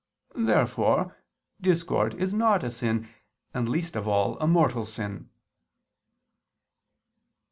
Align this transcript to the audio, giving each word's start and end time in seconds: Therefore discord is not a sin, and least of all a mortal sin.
Therefore 0.33 1.15
discord 1.61 2.15
is 2.15 2.33
not 2.33 2.63
a 2.63 2.71
sin, 2.71 3.07
and 3.53 3.69
least 3.69 3.95
of 3.95 4.07
all 4.07 4.35
a 4.39 4.47
mortal 4.47 4.83
sin. 4.83 5.29